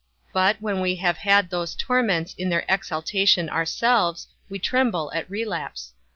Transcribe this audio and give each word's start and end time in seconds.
But 0.33 0.59
when 0.59 0.81
we 0.81 0.95
have 0.95 1.17
had 1.17 1.51
those 1.51 1.75
torments 1.75 2.33
in 2.33 2.49
their 2.49 2.65
exaltation 2.67 3.51
ourselves, 3.51 4.29
we 4.49 4.57
tremble 4.57 5.11
at 5.13 5.29
relapse. 5.29 5.93